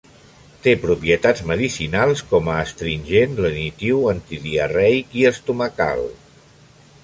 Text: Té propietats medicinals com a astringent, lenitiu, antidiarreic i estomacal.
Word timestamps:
Té 0.67 0.71
propietats 0.85 1.43
medicinals 1.49 2.23
com 2.31 2.49
a 2.53 2.57
astringent, 2.63 3.37
lenitiu, 3.47 4.03
antidiarreic 4.15 5.17
i 5.23 5.27
estomacal. 5.35 6.07